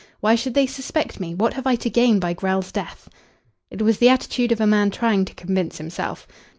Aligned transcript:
"Why 0.19 0.33
should 0.33 0.55
they 0.55 0.65
suspect 0.65 1.19
me? 1.19 1.35
What 1.35 1.53
have 1.53 1.67
I 1.67 1.75
to 1.75 1.87
gain 1.87 2.17
by 2.19 2.33
Grell's 2.33 2.71
death?" 2.71 3.07
It 3.69 3.83
was 3.83 3.99
the 3.99 4.09
attitude 4.09 4.51
of 4.51 4.59
a 4.59 4.65
man 4.65 4.89
trying 4.89 5.25
to 5.25 5.35
convince 5.35 5.77
himself. 5.77 6.27